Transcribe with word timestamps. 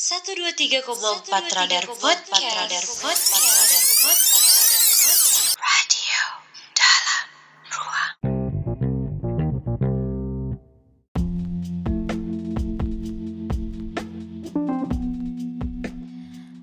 Satu 0.00 0.32
dua 0.32 0.48
tiga 0.56 0.80
koma 0.80 1.20
empat 1.20 1.52
radar 1.52 1.84
podcast. 1.84 2.40
Radar 2.40 2.84
podcast. 2.88 3.36
Radar 3.36 3.84
podcast. 4.00 5.60
Radio 5.60 6.24
dalam 6.72 7.28
ruang. 7.68 8.16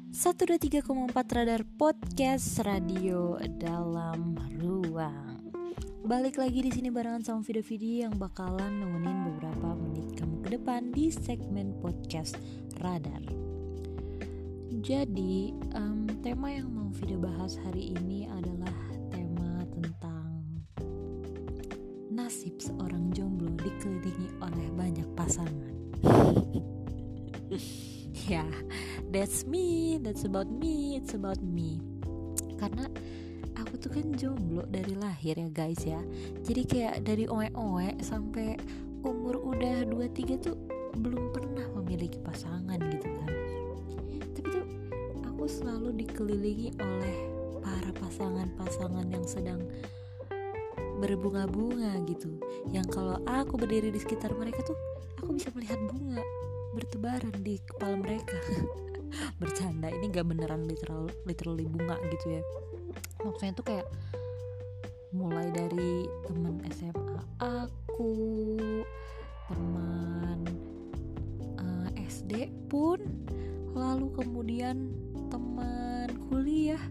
Satu 0.10 0.50
dua 0.50 0.58
tiga 0.58 0.82
koma 0.82 1.06
empat 1.06 1.30
radar 1.30 1.62
podcast 1.78 2.66
radio 2.66 3.38
dalam 3.62 4.34
ruang. 4.58 5.37
Balik 6.08 6.40
lagi 6.40 6.64
di 6.64 6.72
sini 6.72 6.88
barengan 6.88 7.20
sama 7.20 7.44
video-video 7.44 8.08
yang 8.08 8.16
bakalan 8.16 8.80
nemenin 8.80 9.28
beberapa 9.28 9.76
menit 9.76 10.16
kamu 10.16 10.40
ke 10.40 10.56
depan 10.56 10.96
di 10.96 11.12
segmen 11.12 11.76
podcast 11.84 12.40
radar. 12.80 13.20
Jadi 14.72 15.52
em, 15.76 16.08
tema 16.24 16.48
yang 16.56 16.72
mau 16.72 16.88
video 16.96 17.20
bahas 17.20 17.60
hari 17.60 17.92
ini 17.92 18.24
adalah 18.24 18.72
tema 19.12 19.68
tentang 19.68 20.32
nasib 22.08 22.56
seorang 22.56 23.12
jomblo 23.12 23.52
dikelilingi 23.60 24.32
oleh 24.40 24.68
banyak 24.80 25.12
pasangan. 25.12 25.76
ya, 28.32 28.48
that's 29.12 29.44
me, 29.44 30.00
that's 30.00 30.24
about 30.24 30.48
me, 30.48 31.04
it's 31.04 31.12
about 31.12 31.44
me. 31.44 31.97
Karena 32.58 32.86
aku 33.58 33.74
tuh 33.78 33.92
kan 33.94 34.14
jomblo 34.14 34.66
dari 34.70 34.94
lahir 34.98 35.38
ya 35.38 35.50
guys 35.50 35.82
ya. 35.82 36.02
Jadi 36.46 36.62
kayak 36.66 37.06
dari 37.06 37.26
oe-oe 37.26 37.98
sampai 38.02 38.58
umur 39.06 39.40
udah 39.42 39.86
23 39.88 40.42
tuh 40.42 40.58
belum 40.98 41.30
pernah 41.34 41.66
memiliki 41.82 42.18
pasangan 42.22 42.78
gitu 42.90 43.08
kan. 43.08 43.30
Tapi 44.34 44.48
tuh 44.50 44.66
aku 45.26 45.46
selalu 45.46 45.94
dikelilingi 46.02 46.78
oleh 46.82 47.18
para 47.62 47.92
pasangan-pasangan 48.02 49.06
yang 49.10 49.26
sedang 49.28 49.62
berbunga-bunga 50.98 52.02
gitu. 52.10 52.42
Yang 52.74 52.88
kalau 52.98 53.18
aku 53.30 53.62
berdiri 53.62 53.94
di 53.94 54.02
sekitar 54.02 54.34
mereka 54.34 54.66
tuh 54.66 54.78
aku 55.22 55.38
bisa 55.38 55.54
melihat 55.54 55.78
bunga 55.86 56.22
bertebaran 56.74 57.36
di 57.42 57.62
kepala 57.66 57.96
mereka. 57.98 58.38
Bercanda, 59.38 59.90
ini 59.94 60.10
gak 60.10 60.28
beneran 60.28 60.66
literal 60.66 61.10
literally 61.26 61.66
bunga 61.70 61.98
gitu 62.10 62.40
ya. 62.40 62.44
Maksudnya 63.22 63.54
tuh 63.58 63.66
kayak 63.66 63.88
mulai 65.16 65.50
dari 65.50 66.06
teman 66.28 66.62
SMA 66.74 67.18
aku, 67.42 68.14
teman 69.50 70.40
eh, 71.58 71.90
SD 72.06 72.52
pun, 72.68 73.00
lalu 73.74 74.08
kemudian 74.14 74.92
teman 75.32 76.12
kuliah, 76.30 76.82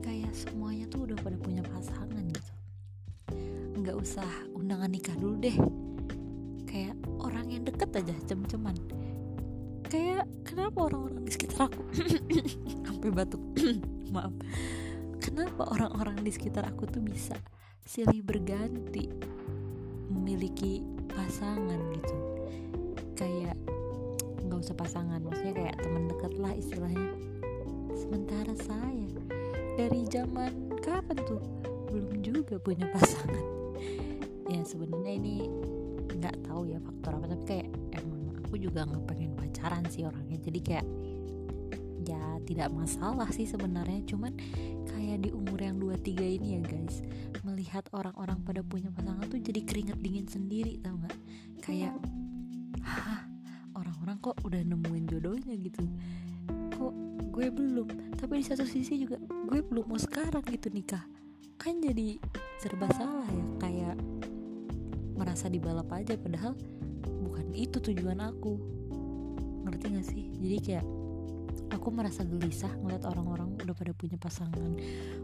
kayak 0.00 0.32
semuanya 0.32 0.86
tuh 0.88 1.08
udah 1.10 1.18
pada 1.20 1.36
punya 1.36 1.62
pasangan 1.66 2.24
gitu. 2.30 2.52
Nggak 3.78 3.96
usah 3.98 4.28
undangan 4.54 4.88
nikah 4.88 5.16
dulu 5.18 5.36
deh, 5.40 5.56
kayak 6.64 6.94
orang 7.18 7.50
yang 7.50 7.62
deket 7.66 7.90
aja 7.96 8.14
cem-ceman. 8.24 8.76
Kayak 9.88 10.28
kenapa 10.44 10.92
orang-orang 10.92 11.24
di 11.24 11.32
sekitar 11.32 11.72
aku? 11.72 11.80
Sampai 12.84 13.08
batuk, 13.08 13.40
maaf. 14.14 14.36
Kenapa 15.16 15.64
orang-orang 15.64 16.20
di 16.20 16.28
sekitar 16.28 16.68
aku 16.68 16.84
tuh 16.84 17.00
bisa 17.00 17.32
silih 17.88 18.20
berganti 18.20 19.08
memiliki 20.12 20.84
pasangan 21.08 21.80
gitu? 21.96 22.16
Kayak 23.16 23.56
nggak 24.44 24.60
usah 24.60 24.76
pasangan 24.76 25.24
maksudnya 25.24 25.56
kayak 25.56 25.76
teman 25.80 26.04
dekat 26.04 26.32
lah 26.36 26.52
istilahnya. 26.52 27.08
Sementara 27.96 28.52
saya 28.60 29.08
dari 29.80 30.04
zaman 30.12 30.76
kapan 30.84 31.16
tuh 31.24 31.40
belum 31.88 32.20
juga 32.20 32.60
punya 32.60 32.84
pasangan. 32.92 33.40
Ya 34.48 34.64
sebenarnya 34.64 35.12
ini 35.12 35.44
nggak 36.08 36.48
tahu 36.48 36.72
ya 36.72 36.80
faktor 36.80 37.20
apa 37.20 37.36
tapi 37.36 37.44
kayak 37.44 37.68
emang 38.00 38.17
aku 38.48 38.56
juga 38.56 38.88
nggak 38.88 39.04
pengen 39.04 39.36
pacaran 39.36 39.84
sih 39.92 40.08
orangnya. 40.08 40.40
Jadi 40.40 40.60
kayak 40.64 40.86
ya 42.08 42.40
tidak 42.48 42.72
masalah 42.72 43.28
sih 43.28 43.44
sebenarnya. 43.44 44.00
Cuman 44.08 44.32
kayak 44.88 45.28
di 45.28 45.30
umur 45.36 45.60
yang 45.60 45.76
23 45.76 46.40
ini 46.40 46.56
ya 46.56 46.62
guys 46.64 47.04
melihat 47.44 47.84
orang-orang 47.92 48.40
pada 48.40 48.64
punya 48.64 48.88
pasangan 48.88 49.28
tuh 49.28 49.36
jadi 49.36 49.60
keringet 49.68 50.00
dingin 50.00 50.24
sendiri 50.24 50.80
tau 50.80 50.96
nggak? 50.96 51.16
Kayak 51.60 51.92
hah? 52.80 53.28
Orang-orang 53.76 54.16
kok 54.24 54.40
udah 54.42 54.64
nemuin 54.64 55.04
jodohnya 55.06 55.54
gitu? 55.60 55.84
Kok 56.48 56.94
gue 57.28 57.46
belum? 57.52 58.16
Tapi 58.16 58.32
di 58.40 58.44
satu 58.48 58.64
sisi 58.64 59.04
juga 59.04 59.20
gue 59.20 59.60
belum 59.60 59.92
mau 59.92 60.00
sekarang 60.00 60.42
gitu 60.48 60.72
nikah. 60.72 61.04
Kan 61.60 61.84
jadi 61.84 62.16
serba 62.64 62.88
salah 62.96 63.28
ya 63.28 63.46
kayak 63.60 63.96
merasa 65.14 65.52
dibalap 65.52 65.92
aja. 65.92 66.16
Padahal 66.16 66.56
bukan 67.24 67.46
itu 67.56 67.76
tujuan 67.80 68.20
aku. 68.22 68.54
Ngerti 69.66 69.84
gak 69.94 70.06
sih? 70.06 70.24
Jadi 70.38 70.56
kayak 70.62 70.86
aku 71.74 71.88
merasa 71.92 72.24
gelisah 72.24 72.72
ngeliat 72.80 73.04
orang-orang 73.04 73.58
udah 73.58 73.74
pada 73.74 73.92
punya 73.92 74.16
pasangan. 74.16 74.78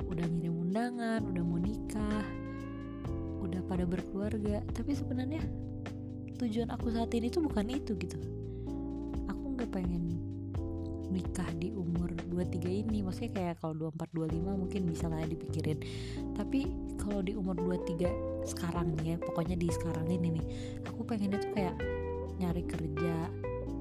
Udah 0.08 0.26
ngirim 0.26 0.54
undangan 0.68 1.22
udah 1.24 1.42
mau 1.44 1.60
nikah 1.60 2.24
udah 3.44 3.60
pada 3.68 3.84
berkeluarga. 3.86 4.60
Tapi 4.74 4.92
sebenarnya 4.96 5.44
tujuan 6.40 6.72
aku 6.74 6.90
saat 6.90 7.12
ini 7.14 7.30
tuh 7.30 7.46
bukan 7.46 7.70
itu 7.70 7.94
gitu. 7.96 8.18
Aku 9.30 9.54
nggak 9.54 9.70
pengen 9.70 10.33
nikah 11.14 11.46
di 11.54 11.70
umur 11.70 12.10
23 12.34 12.66
ini. 12.66 13.06
Maksudnya 13.06 13.30
kayak 13.30 13.54
kalau 13.62 13.74
24 13.94 14.10
25 14.34 14.60
mungkin 14.66 14.82
bisa 14.90 15.06
lah 15.06 15.22
dipikirin. 15.22 15.78
Tapi 16.34 16.66
kalau 16.98 17.22
di 17.22 17.38
umur 17.38 17.54
23 17.54 18.50
sekarang 18.50 18.98
nih 18.98 19.14
ya 19.14 19.16
pokoknya 19.22 19.56
di 19.56 19.68
sekarang 19.70 20.10
ini 20.10 20.40
nih 20.40 20.46
aku 20.84 21.06
pengennya 21.06 21.38
tuh 21.40 21.52
kayak 21.54 21.76
nyari 22.42 22.66
kerja 22.66 23.30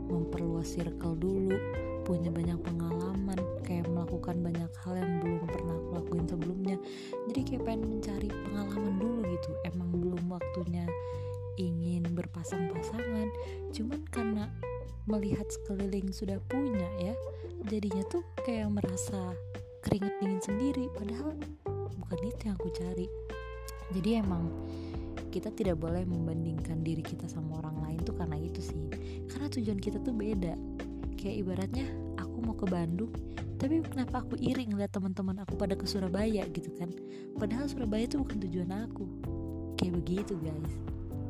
memperluas 0.08 0.70
circle 0.70 1.18
dulu 1.18 1.58
punya 2.04 2.30
banyak 2.30 2.60
pengalaman 2.62 3.40
kayak 3.64 3.88
melakukan 3.88 4.44
banyak 4.44 4.72
hal 4.84 4.94
yang 5.00 5.24
belum 5.24 5.48
pernah 5.48 5.76
aku 5.80 5.90
lakuin 5.96 6.26
sebelumnya. 6.28 6.78
Jadi 7.32 7.40
kayak 7.48 7.64
pengen 7.64 7.82
mencari 7.98 8.28
pengalaman 8.28 8.94
dulu 9.00 9.20
gitu. 9.24 9.52
Emang 9.64 9.90
belum 9.96 10.24
waktunya 10.28 10.84
melihat 15.14 15.46
sekeliling 15.46 16.10
sudah 16.10 16.42
punya 16.50 16.90
ya 16.98 17.14
jadinya 17.70 18.02
tuh 18.10 18.26
kayak 18.42 18.74
merasa 18.74 19.38
keringet 19.86 20.18
dingin 20.18 20.42
sendiri 20.42 20.90
padahal 20.98 21.38
bukan 22.02 22.20
itu 22.26 22.42
yang 22.50 22.56
aku 22.58 22.70
cari. 22.74 23.08
Jadi 23.94 24.10
emang 24.18 24.50
kita 25.30 25.54
tidak 25.54 25.78
boleh 25.78 26.02
membandingkan 26.02 26.82
diri 26.82 27.06
kita 27.06 27.30
sama 27.30 27.62
orang 27.62 27.78
lain 27.86 28.00
tuh 28.02 28.18
karena 28.18 28.42
itu 28.42 28.60
sih. 28.60 28.90
Karena 29.30 29.48
tujuan 29.54 29.78
kita 29.78 30.02
tuh 30.02 30.18
beda. 30.18 30.58
Kayak 31.14 31.36
ibaratnya 31.46 31.86
aku 32.18 32.38
mau 32.42 32.58
ke 32.58 32.66
Bandung 32.66 33.14
tapi 33.64 33.80
kenapa 33.80 34.20
aku 34.20 34.36
iri 34.44 34.68
ngeliat 34.68 34.92
teman-teman 34.92 35.40
aku 35.48 35.56
pada 35.56 35.80
ke 35.80 35.88
Surabaya 35.88 36.44
gitu 36.52 36.68
kan? 36.76 36.92
Padahal 37.40 37.72
Surabaya 37.72 38.04
itu 38.04 38.20
bukan 38.20 38.44
tujuan 38.44 38.68
aku. 38.76 39.08
Kayak 39.80 40.04
begitu 40.04 40.36
guys. 40.44 40.74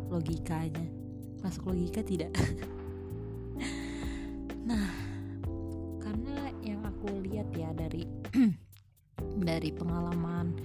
Logikanya. 0.09 0.81
Masuk 1.45 1.69
logika 1.69 2.01
tidak 2.01 2.33
nah 4.63 4.89
karena 5.99 6.51
yang 6.63 6.79
aku 6.87 7.23
lihat 7.27 7.51
ya 7.55 7.69
dari 7.75 8.07
dari 9.49 9.69
pengalaman 9.75 10.55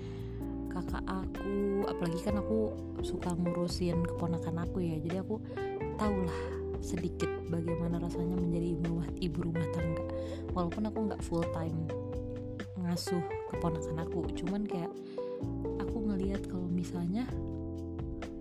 kakak 0.71 1.03
aku 1.07 1.83
apalagi 1.91 2.21
kan 2.23 2.39
aku 2.39 2.75
suka 3.03 3.35
ngurusin 3.35 4.07
keponakan 4.07 4.63
aku 4.63 4.79
ya 4.83 4.97
jadi 5.03 5.27
aku 5.27 5.43
tahulah 5.99 6.41
sedikit 6.79 7.27
bagaimana 7.51 7.99
rasanya 7.99 8.39
menjadi 8.39 8.79
ibu 8.79 8.85
rumah 8.87 9.09
ibu 9.19 9.39
rumah 9.43 9.67
tangga. 9.75 10.05
Walaupun 10.55 10.83
aku 10.87 10.99
nggak 11.11 11.23
full 11.27 11.43
time 11.51 11.91
ngasuh 12.89 13.21
keponakan 13.53 14.01
aku 14.01 14.25
cuman 14.33 14.65
kayak 14.65 14.89
aku 15.77 15.97
ngelihat 16.09 16.41
kalau 16.49 16.65
misalnya 16.73 17.29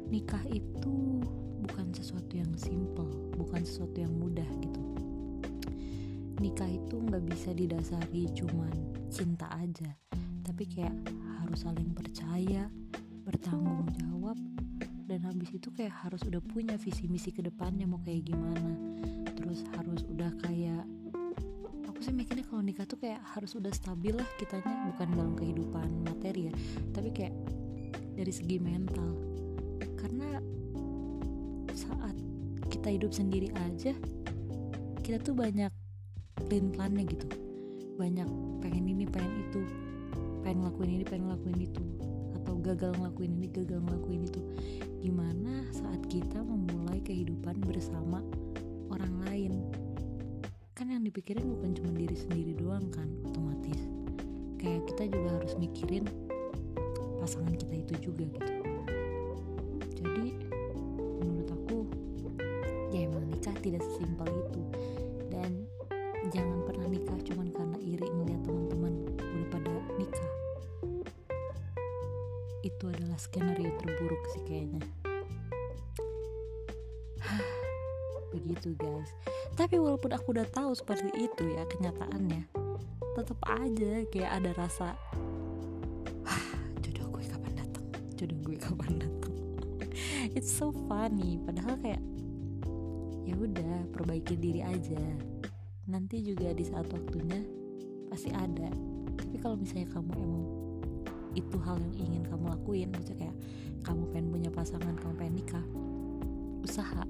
nikah 0.08 0.40
itu 0.48 1.20
bukan 1.68 1.92
sesuatu 1.92 2.32
yang 2.32 2.48
simple 2.56 3.12
bukan 3.36 3.68
sesuatu 3.68 4.00
yang 4.00 4.14
mudah 4.16 4.48
gitu 4.64 4.80
nikah 6.38 6.70
itu 6.70 6.96
nggak 7.02 7.24
bisa 7.28 7.50
didasari 7.54 8.30
cuman 8.34 8.74
cinta 9.10 9.50
aja 9.58 9.90
tapi 10.46 10.64
kayak 10.70 10.94
harus 11.44 11.66
saling 11.66 11.92
percaya 11.94 12.70
bertanggung 13.28 13.92
jawab 14.00 14.40
dan 15.08 15.24
habis 15.24 15.52
itu 15.56 15.72
kayak 15.72 15.96
harus 16.04 16.20
udah 16.28 16.44
punya 16.44 16.76
visi 16.76 17.08
misi 17.08 17.32
ke 17.32 17.40
depannya 17.40 17.88
mau 17.88 18.04
kayak 18.04 18.28
gimana. 18.28 18.76
Terus 19.40 19.64
harus 19.80 20.04
udah 20.04 20.32
kayak 20.44 20.84
aku 21.88 22.00
sih 22.04 22.12
mikirnya 22.12 22.44
kalau 22.44 22.60
nikah 22.60 22.84
tuh 22.84 23.00
kayak 23.00 23.24
harus 23.36 23.56
udah 23.56 23.72
stabil 23.72 24.12
lah 24.12 24.28
kitanya 24.36 24.92
bukan 24.92 25.08
dalam 25.16 25.34
kehidupan 25.40 25.88
materi 26.04 26.52
ya 26.52 26.54
tapi 26.92 27.10
kayak 27.16 27.34
dari 28.20 28.32
segi 28.36 28.60
mental. 28.60 29.16
Karena 29.96 30.44
saat 31.72 32.16
kita 32.68 32.92
hidup 32.92 33.16
sendiri 33.16 33.48
aja 33.56 33.96
kita 35.00 35.24
tuh 35.24 35.40
banyak 35.40 35.72
plan-plannya 36.48 37.04
gitu. 37.06 37.28
Banyak 38.00 38.28
pengen 38.64 38.88
ini 38.88 39.06
pengen 39.06 39.46
itu. 39.48 39.62
Pengen 40.42 40.64
ngelakuin 40.64 40.92
ini 40.98 41.04
pengen 41.04 41.24
ngelakuin 41.30 41.60
itu. 41.60 41.84
Atau 42.40 42.58
gagal 42.64 42.96
ngelakuin 42.98 43.32
ini 43.38 43.48
gagal 43.52 43.80
ngelakuin 43.84 44.22
itu. 44.26 44.42
Gimana 45.04 45.68
saat 45.76 46.02
kita 46.08 46.40
memulai 46.42 47.04
kehidupan 47.04 47.60
bersama 47.68 48.24
orang 48.90 49.14
lain? 49.28 49.54
Kan 50.74 50.90
yang 50.90 51.04
dipikirin 51.04 51.46
bukan 51.46 51.76
cuma 51.76 51.92
diri 51.94 52.16
sendiri 52.16 52.56
doang 52.56 52.88
kan 52.90 53.12
otomatis. 53.28 53.84
Kayak 54.58 54.90
kita 54.90 55.04
juga 55.14 55.30
harus 55.38 55.54
mikirin 55.60 56.08
pasangan 57.22 57.54
kita 57.54 57.76
itu 57.84 57.94
juga 58.10 58.24
gitu. 58.26 58.54
Jadi 60.00 60.28
menurut 61.22 61.50
aku 61.52 61.78
ya 62.90 63.06
emang 63.06 63.30
nikah 63.30 63.54
tidak 63.62 63.86
sesimpel 63.86 64.17
skenario 73.28 73.72
terburuk 73.78 74.24
sih 74.32 74.42
kayaknya. 74.48 74.82
Begitu 78.34 78.74
guys. 78.80 79.12
Tapi 79.60 79.76
walaupun 79.80 80.16
aku 80.16 80.32
udah 80.32 80.48
tahu 80.48 80.72
seperti 80.72 81.12
itu 81.16 81.44
ya 81.52 81.68
kenyataannya 81.68 82.68
tetap 83.18 83.42
aja 83.50 84.06
kayak 84.14 84.32
ada 84.38 84.52
rasa 84.54 84.94
jodoh 86.86 87.10
gue 87.18 87.26
kapan 87.26 87.54
datang? 87.58 87.86
Jodoh 88.14 88.40
gue 88.46 88.58
kapan 88.62 88.92
datang? 89.02 89.34
It's 90.38 90.54
so 90.54 90.70
funny. 90.86 91.42
Padahal 91.42 91.82
kayak 91.82 92.02
ya 93.26 93.36
udah 93.36 93.90
perbaiki 93.92 94.38
diri 94.38 94.62
aja. 94.62 95.02
Nanti 95.90 96.22
juga 96.22 96.54
di 96.54 96.64
saat 96.64 96.88
waktunya 96.94 97.42
pasti 98.08 98.30
ada. 98.32 98.70
Tapi 99.18 99.36
kalau 99.42 99.58
misalnya 99.58 99.90
kamu 99.98 100.12
emang 100.14 100.67
itu 101.38 101.58
hal 101.62 101.78
yang 101.78 101.94
ingin 101.96 102.24
kamu 102.26 102.50
lakuin. 102.50 102.90
Maksudnya 102.90 103.30
kayak 103.30 103.38
kamu 103.86 104.04
pengen 104.10 104.28
punya 104.34 104.50
pasangan 104.50 104.96
kamu 104.98 105.14
pengen 105.16 105.36
nikah 105.38 105.66
usaha. 106.66 107.06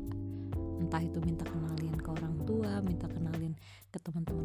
Entah 0.78 1.02
itu 1.02 1.18
minta 1.24 1.48
kenalin 1.48 1.96
ke 1.98 2.10
orang 2.12 2.36
tua 2.46 2.84
minta 2.86 3.10
kenalin 3.10 3.58
ke 3.90 3.98
teman-teman 3.98 4.37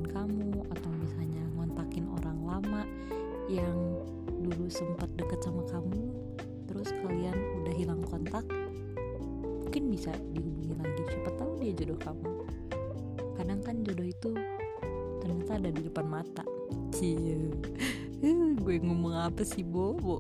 apa 19.23 19.47
sih 19.47 19.63
bobo? 19.63 20.19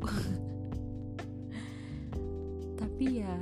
Tapi 2.78 3.18
ya 3.18 3.34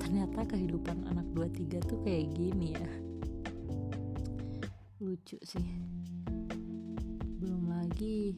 ternyata 0.00 0.48
kehidupan 0.48 1.04
anak 1.12 1.28
23 1.36 1.84
tuh 1.84 2.00
kayak 2.00 2.32
gini 2.32 2.72
ya. 2.72 2.90
Lucu 5.04 5.36
sih. 5.44 5.68
Belum 7.36 7.68
lagi 7.68 8.32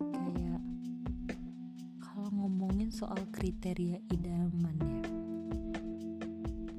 kayak 0.00 0.60
kalau 2.00 2.32
ngomongin 2.32 2.88
soal 2.88 3.20
kriteria 3.28 4.00
idaman 4.08 4.76
ya. 4.80 5.04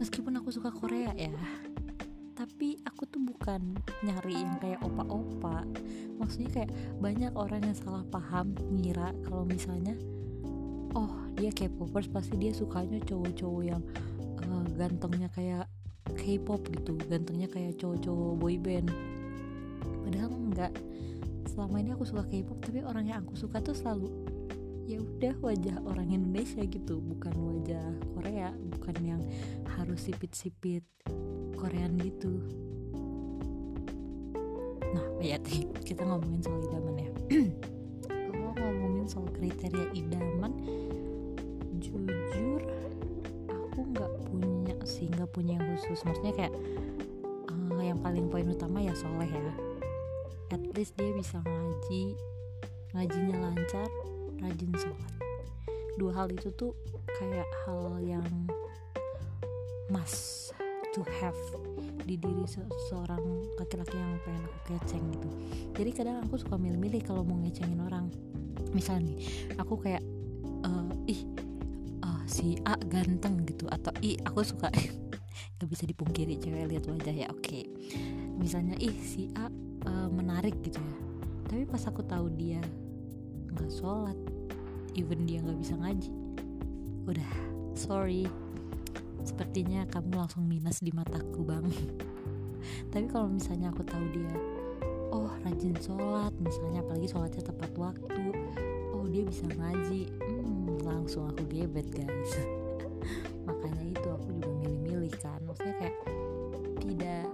Meskipun 0.02 0.42
aku 0.42 0.50
suka 0.50 0.74
Korea 0.74 1.14
ya 1.14 1.38
bukan 3.42 3.74
nyari 4.06 4.46
yang 4.46 4.54
kayak 4.62 4.86
opa-opa. 4.86 5.66
Maksudnya 6.22 6.50
kayak 6.54 6.72
banyak 7.02 7.34
orang 7.34 7.66
yang 7.66 7.74
salah 7.74 8.06
paham 8.14 8.54
ngira 8.78 9.18
kalau 9.26 9.50
misalnya 9.50 9.98
oh 10.94 11.26
dia 11.34 11.50
K-popers 11.50 12.06
pasti 12.06 12.38
dia 12.38 12.54
sukanya 12.54 13.02
cowok-cowok 13.02 13.64
yang 13.66 13.82
uh, 14.46 14.66
gantengnya 14.78 15.26
kayak 15.34 15.66
K-pop 16.14 16.70
gitu 16.70 16.94
gantengnya 17.10 17.50
kayak 17.50 17.82
cowok-cowok 17.82 18.38
boyband 18.38 18.94
padahal 20.06 20.38
enggak. 20.38 20.78
Selama 21.50 21.82
ini 21.82 21.98
aku 21.98 22.06
suka 22.06 22.22
K-pop 22.30 22.62
tapi 22.62 22.86
orang 22.86 23.10
yang 23.10 23.26
aku 23.26 23.34
suka 23.34 23.58
tuh 23.58 23.74
selalu 23.74 24.14
ya 24.86 25.02
udah 25.02 25.34
wajah 25.42 25.82
orang 25.90 26.14
Indonesia 26.14 26.62
gitu. 26.62 27.02
Bukan 27.02 27.34
wajah 27.34 27.90
Korea 28.14 28.54
bukan 28.54 28.96
yang 29.02 29.22
harus 29.82 30.06
sipit-sipit 30.06 30.86
Korean 31.58 31.98
gitu 31.98 32.38
nah 34.92 35.06
ya 35.24 35.38
kita 35.86 36.04
ngomongin 36.04 36.42
soal 36.44 36.60
idaman 36.64 36.96
ya. 37.00 37.10
Kalau 38.08 38.52
ngomongin 38.56 39.06
soal 39.08 39.28
kriteria 39.36 39.88
idaman. 39.96 40.52
Jujur 41.82 42.62
aku 43.50 43.80
nggak 43.96 44.12
punya 44.30 44.76
sih 44.86 45.10
nggak 45.10 45.30
punya 45.32 45.58
yang 45.58 45.66
khusus. 45.76 46.04
Maksudnya 46.06 46.34
kayak 46.36 46.54
uh, 47.50 47.82
yang 47.82 48.00
paling 48.04 48.28
poin 48.28 48.48
utama 48.52 48.84
ya 48.84 48.94
soleh 48.94 49.30
ya. 49.30 49.54
At 50.52 50.62
least 50.76 51.00
dia 51.00 51.16
bisa 51.16 51.40
ngaji 51.42 52.20
ngajinya 52.92 53.36
lancar 53.40 53.88
rajin 54.44 54.72
sholat. 54.76 55.14
Dua 55.96 56.12
hal 56.12 56.28
itu 56.32 56.52
tuh 56.56 56.76
kayak 57.20 57.48
hal 57.64 58.00
yang 58.04 58.28
must 59.92 60.56
to 60.96 61.04
have 61.20 61.36
di 62.12 62.20
diri 62.20 62.44
se 62.44 62.60
seorang 62.92 63.24
laki-laki 63.56 63.96
yang 63.96 64.20
pengen 64.28 64.44
aku 64.44 64.60
keceng 64.68 65.04
gitu. 65.16 65.30
Jadi 65.80 65.90
kadang 65.96 66.18
aku 66.28 66.36
suka 66.36 66.60
milih-milih 66.60 67.08
kalau 67.08 67.24
mau 67.24 67.40
ngecengin 67.40 67.80
orang. 67.80 68.12
Misalnya 68.76 69.16
nih 69.16 69.18
aku 69.56 69.80
kayak 69.80 70.04
uh, 70.68 70.92
ih 71.08 71.24
uh, 72.04 72.24
si 72.28 72.60
A 72.68 72.76
ganteng 72.84 73.48
gitu 73.48 73.72
atau 73.72 73.96
ih 74.04 74.20
aku 74.28 74.44
suka 74.44 74.68
nggak 75.56 75.70
bisa 75.72 75.88
dipungkiri 75.88 76.36
cewek 76.36 76.68
lihat 76.68 76.84
wajah 76.92 77.16
ya 77.16 77.28
oke. 77.32 77.40
Okay. 77.40 77.64
misalnya 78.36 78.76
ih 78.84 78.96
si 79.00 79.32
A 79.40 79.48
uh, 79.88 80.10
menarik 80.12 80.60
gitu 80.68 80.84
ya. 80.84 80.98
Tapi 81.48 81.64
pas 81.64 81.84
aku 81.88 82.04
tahu 82.04 82.28
dia 82.36 82.60
nggak 83.56 83.72
sholat 83.72 84.20
even 85.00 85.24
dia 85.24 85.40
nggak 85.40 85.60
bisa 85.60 85.76
ngaji 85.80 86.12
udah 87.08 87.32
sorry 87.76 88.28
sepertinya 89.24 89.86
kamu 89.90 90.18
langsung 90.18 90.44
minus 90.46 90.82
di 90.82 90.92
mataku 90.94 91.46
bang. 91.46 91.66
Tapi 92.92 93.06
kalau 93.10 93.28
misalnya 93.30 93.74
aku 93.74 93.82
tahu 93.86 94.06
dia 94.14 94.34
oh 95.12 95.32
rajin 95.44 95.76
sholat 95.82 96.32
misalnya 96.40 96.80
apalagi 96.86 97.08
sholatnya 97.12 97.44
tepat 97.44 97.72
waktu 97.76 98.32
oh 98.96 99.06
dia 99.12 99.28
bisa 99.28 99.44
ngaji 99.50 100.08
hmm, 100.08 100.86
langsung 100.86 101.28
aku 101.30 101.44
gebet 101.50 101.88
guys. 101.92 102.34
Makanya 103.48 103.84
itu 103.92 104.08
aku 104.08 104.28
juga 104.40 104.52
milih-milih 104.62 105.14
kan. 105.20 105.40
Maksudnya 105.46 105.76
kayak 105.82 105.98
tidak 106.82 107.26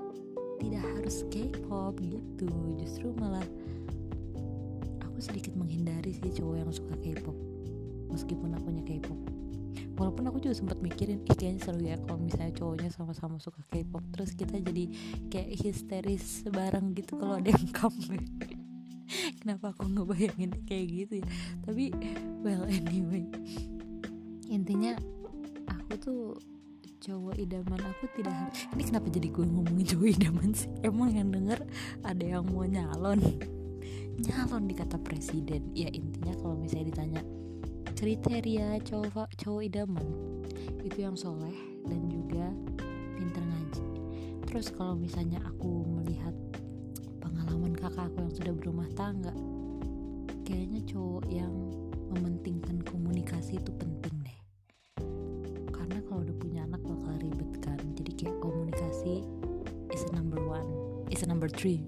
tidak 0.58 0.84
harus 0.84 1.24
K-pop 1.30 1.94
gitu 2.02 2.50
justru 2.82 3.14
malah 3.16 3.46
aku 5.06 5.18
sedikit 5.22 5.54
menghindari 5.54 6.18
sih 6.18 6.34
cowok 6.34 6.56
yang 6.58 6.72
suka 6.74 6.96
K-pop 6.98 7.38
meskipun 8.10 8.58
akunya 8.58 8.84
K-pop 8.84 9.37
walaupun 9.98 10.30
aku 10.30 10.38
juga 10.44 10.56
sempat 10.58 10.78
mikirin 10.80 11.26
ih 11.26 11.36
kayaknya 11.36 11.62
seru 11.62 11.82
ya 11.82 11.98
kalau 12.06 12.20
misalnya 12.22 12.54
cowoknya 12.54 12.90
sama-sama 12.94 13.36
suka 13.42 13.62
K-pop. 13.70 14.04
Terus 14.14 14.32
kita 14.38 14.58
jadi 14.62 14.84
kayak 15.32 15.50
histeris 15.58 16.46
bareng 16.48 16.94
gitu 16.94 17.18
kalau 17.18 17.42
ada 17.42 17.50
yang 17.50 17.68
comeback. 17.78 18.54
Kenapa 19.40 19.72
aku 19.72 19.88
ngebayangin 19.88 20.52
kayak 20.68 20.86
gitu 20.92 21.14
ya? 21.24 21.28
Tapi 21.64 21.86
well 22.44 22.68
anyway. 22.68 23.24
Intinya 24.48 24.96
aku 25.68 25.94
tuh 26.00 26.24
cowok 26.98 27.38
idaman 27.38 27.78
aku 27.88 28.10
tidak 28.18 28.34
ini 28.74 28.84
kenapa 28.84 29.08
jadi 29.14 29.30
gue 29.30 29.46
ngomongin 29.46 29.86
cowok 29.96 30.08
idaman 30.18 30.50
sih? 30.52 30.70
Emang 30.84 31.14
yang 31.14 31.30
denger 31.32 31.60
ada 32.04 32.26
yang 32.26 32.44
mau 32.50 32.68
nyalon. 32.68 33.22
Nyalon 34.18 34.64
di 34.66 34.76
kata 34.76 34.98
presiden. 35.00 35.72
Ya 35.72 35.88
intinya 35.88 36.36
kalau 36.42 36.58
misalnya 36.58 36.92
ditanya 36.92 37.22
kriteria 37.98 38.78
cowok 38.86 39.34
cowok 39.42 39.62
idaman. 39.66 40.06
Itu 40.86 41.02
yang 41.02 41.18
soleh 41.18 41.58
dan 41.90 42.06
juga 42.06 42.54
pinter 43.18 43.42
ngaji. 43.42 43.86
Terus 44.46 44.70
kalau 44.70 44.94
misalnya 44.94 45.42
aku 45.42 45.82
melihat 45.82 46.32
pengalaman 47.18 47.74
kakak 47.74 48.14
aku 48.14 48.22
yang 48.22 48.34
sudah 48.38 48.54
berumah 48.54 48.90
tangga 48.94 49.34
kayaknya 50.46 50.86
cowok 50.94 51.26
yang 51.34 51.52
mementingkan 52.14 52.86
komunikasi 52.86 53.58
itu 53.58 53.74
penting 53.82 54.14
deh. 54.22 54.40
Karena 55.74 55.98
kalau 56.06 56.22
udah 56.22 56.38
punya 56.38 56.70
anak 56.70 56.86
bakal 56.86 57.18
ribet 57.18 57.52
kan. 57.66 57.82
Jadi 57.98 58.14
kayak 58.14 58.38
komunikasi 58.46 59.26
is 59.90 60.06
a 60.06 60.12
number 60.14 60.38
one 60.46 60.70
is 61.10 61.26
a 61.26 61.28
number 61.28 61.50
three 61.50 61.82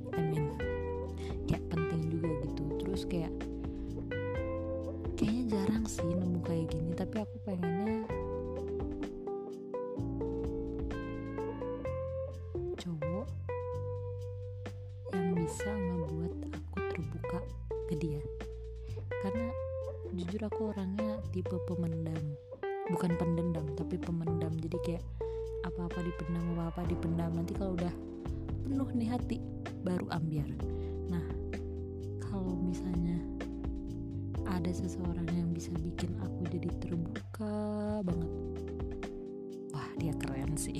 bisa 15.49 15.73
ngebuat 15.73 16.33
aku 16.53 16.77
terbuka 16.93 17.39
ke 17.89 17.97
dia. 17.97 18.21
Karena 19.25 19.49
jujur 20.13 20.45
aku 20.45 20.69
orangnya 20.69 21.17
tipe 21.33 21.57
pemendam. 21.65 22.21
Bukan 22.93 23.17
pendendam 23.17 23.65
tapi 23.73 23.97
pemendam. 23.97 24.53
Jadi 24.61 24.77
kayak 24.85 25.03
apa-apa 25.65 26.05
dipendam 26.05 26.53
apa-apa 26.53 26.85
dipendam. 26.85 27.33
Nanti 27.33 27.57
kalau 27.57 27.73
udah 27.73 27.89
penuh 28.61 28.89
nih 28.93 29.09
hati 29.09 29.41
baru 29.81 30.05
ambiar. 30.13 30.53
Nah 31.09 31.25
kalau 32.29 32.53
misalnya 32.53 33.17
ada 34.45 34.69
seseorang 34.69 35.25
yang 35.33 35.49
bisa 35.49 35.73
bikin 35.81 36.13
aku 36.21 36.45
jadi 36.45 36.69
terbuka 36.77 37.57
banget 38.05 38.31
wah 39.73 39.89
dia 39.97 40.13
keren 40.13 40.53
sih. 40.53 40.77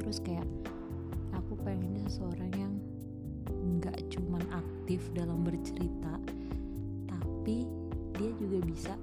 Terus 0.00 0.24
kayak 0.24 0.48
aku 1.36 1.52
pengennya 1.60 2.00
seseorang 2.08 2.52
yang 2.56 2.72
nggak 3.66 3.98
cuman 4.14 4.42
aktif 4.54 5.02
dalam 5.12 5.42
bercerita 5.42 6.14
tapi 7.10 7.66
dia 8.16 8.30
juga 8.38 8.58
bisa 8.64 8.94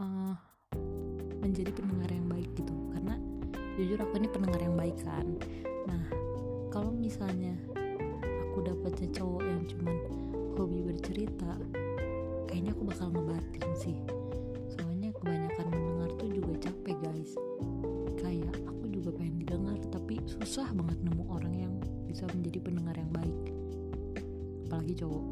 uh, 0.00 0.36
menjadi 1.42 1.70
pendengar 1.74 2.10
yang 2.10 2.26
baik 2.30 2.50
gitu. 2.54 2.74
Karena 2.94 3.14
jujur 3.76 3.98
aku 4.00 4.14
ini 4.22 4.28
pendengar 4.30 4.60
yang 4.62 4.76
baik 4.78 4.96
kan. 5.02 5.26
Nah 5.90 6.04
kalau 6.70 6.94
misalnya 6.94 7.52
aku 8.50 8.64
dapetnya 8.64 9.08
cowok 9.12 9.42
yang 9.42 9.62
cuman 9.66 9.96
hobi 10.56 10.78
bercerita 10.84 11.58
kayaknya 12.46 12.72
aku 12.72 12.82
bakal 12.88 13.08
ngebatin 13.10 13.72
sih. 13.76 13.96
Soalnya 14.72 15.12
kebanyakan 15.12 15.66
mendengar 15.68 16.10
tuh 16.16 16.30
juga 16.30 16.52
capek 16.70 16.96
guys. 17.02 17.32
Kayak 18.18 18.56
aku 18.64 18.84
juga 18.88 19.10
pengen 19.18 19.36
didengar 19.42 19.78
tapi 19.90 20.22
susah 20.24 20.68
banget 20.72 20.98
apalagi 24.92 25.08
cowok. 25.08 25.24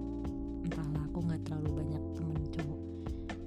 Entahlah 0.64 1.02
aku 1.04 1.18
nggak 1.20 1.40
terlalu 1.44 1.70
banyak 1.84 2.02
temen 2.16 2.42
cowok. 2.48 2.80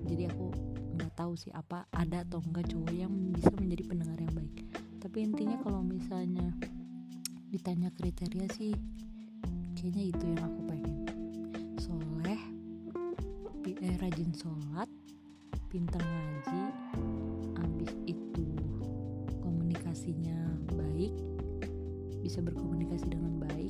Jadi 0.05 0.23
aku 0.29 0.45
nggak 0.93 1.13
tahu 1.17 1.33
sih 1.33 1.51
apa 1.53 1.89
ada 1.89 2.21
atau 2.21 2.39
enggak 2.45 2.69
cowok 2.69 2.93
yang 2.93 3.13
bisa 3.33 3.49
menjadi 3.57 3.83
pendengar 3.89 4.17
yang 4.21 4.33
baik. 4.37 4.53
Tapi 5.01 5.17
intinya 5.25 5.57
kalau 5.65 5.81
misalnya 5.81 6.53
ditanya 7.49 7.89
kriteria 7.97 8.45
sih 8.53 8.73
kayaknya 9.73 10.03
itu 10.13 10.23
yang 10.29 10.41
aku 10.45 10.59
pengen. 10.69 10.95
Soleh 11.81 12.41
eh, 13.81 13.95
rajin 13.97 14.31
sholat 14.37 14.89
pintar 15.73 16.01
ngaji 16.05 16.61
abis 17.57 17.91
itu 18.05 18.45
komunikasinya 19.41 20.61
baik 20.77 21.13
bisa 22.21 22.37
berkomunikasi 22.45 23.09
dengan 23.09 23.41
baik 23.41 23.62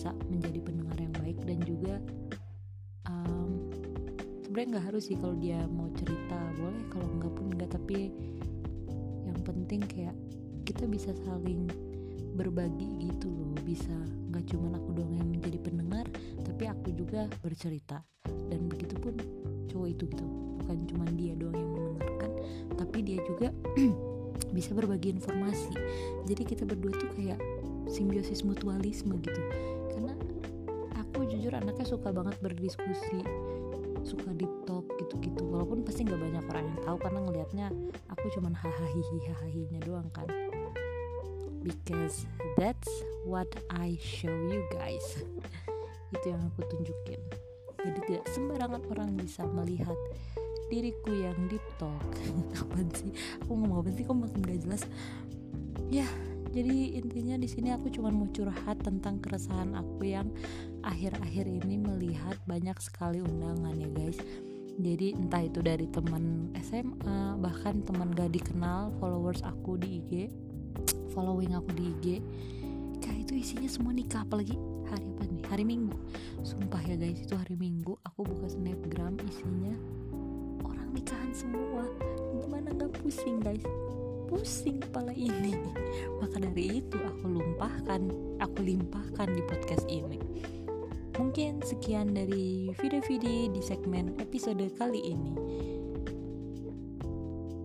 bisa 0.00 0.16
menjadi 0.32 0.64
pendengar 0.64 0.96
yang 0.96 1.12
baik 1.20 1.36
dan 1.44 1.60
juga 1.60 2.00
um, 3.04 3.68
sebenarnya 4.40 4.68
nggak 4.72 4.86
harus 4.88 5.12
sih 5.12 5.16
kalau 5.20 5.36
dia 5.36 5.60
mau 5.68 5.92
cerita 5.92 6.40
boleh 6.56 6.88
kalau 6.88 7.04
nggak 7.20 7.32
pun 7.36 7.46
nggak 7.52 7.68
tapi 7.68 8.08
yang 9.28 9.36
penting 9.44 9.84
kayak 9.84 10.16
kita 10.64 10.88
bisa 10.88 11.12
saling 11.28 11.68
berbagi 12.32 13.12
gitu 13.12 13.28
loh. 13.28 13.52
Bisa 13.60 13.92
nggak 14.32 14.48
cuma 14.48 14.72
aku 14.72 14.96
doang 14.96 15.12
yang 15.20 15.28
menjadi 15.36 15.60
pendengar 15.60 16.08
tapi 16.48 16.64
aku 16.64 16.96
juga 16.96 17.28
bercerita. 17.44 18.00
Dan 18.24 18.72
begitu 18.72 18.96
pun 18.96 19.20
cowok 19.68 19.88
itu 20.00 20.08
gitu. 20.08 20.24
Bukan 20.64 20.78
cuma 20.88 21.04
dia 21.12 21.36
doang 21.36 21.60
yang 21.60 21.76
mendengarkan 21.76 22.30
tapi 22.80 23.04
dia 23.04 23.20
juga 23.28 23.52
bisa 24.56 24.72
berbagi 24.72 25.12
informasi. 25.12 25.76
Jadi 26.24 26.42
kita 26.48 26.64
berdua 26.64 26.96
tuh 26.96 27.12
kayak 27.20 27.36
simbiosis 27.88 28.44
mutualisme 28.44 29.16
gitu. 29.22 29.42
Karena 29.94 30.12
aku 30.98 31.24
jujur 31.30 31.54
anaknya 31.56 31.86
suka 31.86 32.12
banget 32.12 32.36
berdiskusi 32.42 33.24
suka 34.04 34.32
deep 34.36 34.50
talk 34.64 34.84
gitu-gitu. 34.96 35.44
Walaupun 35.44 35.84
pasti 35.84 36.04
nggak 36.08 36.20
banyak 36.20 36.44
orang 36.50 36.64
yang 36.72 36.80
tahu 36.84 36.96
karena 37.00 37.18
ngelihatnya 37.24 37.66
aku 38.08 38.24
cuman 38.36 38.52
hahaha 38.56 38.88
doang 39.84 40.08
kan. 40.12 40.28
Because 41.60 42.24
that's 42.56 42.88
what 43.28 43.48
I 43.68 44.00
show 44.00 44.32
you 44.32 44.64
guys. 44.72 45.04
Itu 46.16 46.32
yang 46.32 46.40
aku 46.48 46.64
tunjukin. 46.72 47.20
Jadi 47.80 48.00
tidak 48.08 48.24
sembarangan 48.32 48.82
orang 48.92 49.12
bisa 49.16 49.44
melihat 49.44 49.96
diriku 50.72 51.12
yang 51.12 51.36
deep 51.52 51.64
talk. 51.76 52.00
Apa 52.60 52.80
sih? 52.96 53.12
Aku 53.44 53.56
ngomong 53.56 53.82
apa 53.84 53.90
sih? 53.92 54.04
Kok 54.06 54.16
makin 54.16 54.40
gak 54.44 54.60
jelas? 54.62 54.82
Ya 55.90 56.06
jadi 56.50 56.98
intinya 56.98 57.38
di 57.38 57.46
sini 57.46 57.70
aku 57.70 57.94
cuma 57.94 58.10
mau 58.10 58.26
curhat 58.34 58.82
tentang 58.82 59.22
keresahan 59.22 59.70
aku 59.78 60.02
yang 60.02 60.26
akhir-akhir 60.82 61.46
ini 61.46 61.78
melihat 61.78 62.34
banyak 62.50 62.74
sekali 62.82 63.22
undangan 63.22 63.78
ya 63.78 63.86
guys. 63.94 64.18
Jadi 64.80 65.14
entah 65.14 65.46
itu 65.46 65.62
dari 65.62 65.86
teman 65.86 66.50
SMA 66.58 67.38
bahkan 67.38 67.84
teman 67.86 68.10
gak 68.16 68.34
dikenal 68.34 68.90
followers 68.98 69.44
aku 69.46 69.76
di 69.78 70.02
IG 70.02 70.12
following 71.12 71.52
aku 71.54 71.70
di 71.76 71.84
IG 71.94 72.06
kayak 72.98 73.28
itu 73.28 73.32
isinya 73.44 73.70
semua 73.70 73.92
nikah 73.94 74.26
apalagi 74.26 74.58
hari 74.90 75.06
apa 75.06 75.22
nih? 75.30 75.42
Hari 75.54 75.64
minggu. 75.66 75.98
Sumpah 76.42 76.82
ya 76.82 76.98
guys 76.98 77.22
itu 77.22 77.34
hari 77.38 77.54
minggu. 77.54 77.94
Aku 78.10 78.26
buka 78.26 78.50
snapgram 78.50 79.22
isinya 79.22 79.74
orang 80.66 80.90
nikahan 80.90 81.30
semua. 81.30 81.86
Gimana 82.42 82.74
nggak 82.74 82.90
pusing 82.98 83.38
guys 83.38 83.62
pusing 84.30 84.78
kepala 84.78 85.10
ini. 85.10 85.58
Maka 86.22 86.38
dari 86.38 86.78
itu 86.78 86.96
aku 87.02 87.26
lumpahkan 87.26 88.00
aku 88.38 88.58
limpahkan 88.62 89.28
di 89.34 89.42
podcast 89.50 89.84
ini. 89.90 90.22
Mungkin 91.18 91.60
sekian 91.66 92.14
dari 92.14 92.72
video-video 92.78 93.52
di 93.52 93.60
segmen 93.60 94.14
episode 94.22 94.62
kali 94.78 95.02
ini. 95.02 95.34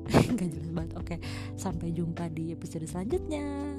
Nggak 0.33 0.49
jelas 0.49 0.71
banget 0.73 0.91
oke. 0.97 1.15
Sampai 1.55 1.93
jumpa 1.93 2.27
di 2.33 2.51
episode 2.51 2.89
selanjutnya 2.89 3.77